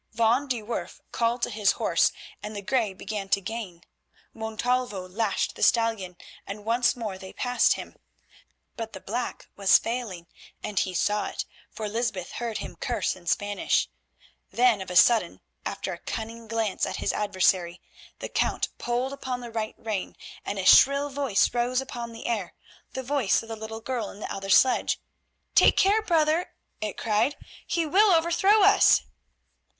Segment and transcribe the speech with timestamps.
[0.13, 2.11] Van de Werff called to his horse,
[2.41, 3.83] and the grey began to gain.
[4.33, 6.15] Montalvo lashed the stallion,
[6.47, 7.95] and once more they passed him.
[8.75, 10.25] But the black was failing,
[10.63, 13.89] and he saw it, for Lysbeth heard him curse in Spanish.
[14.49, 17.79] Then of a sudden, after a cunning glance at his adversary,
[18.17, 22.55] the Count pulled upon the right rein, and a shrill voice rose upon the air,
[22.93, 24.99] the voice of the little girl in the other sledge.
[25.53, 27.35] "Take care, brother," it cried,
[27.67, 29.03] "he will overthrow us."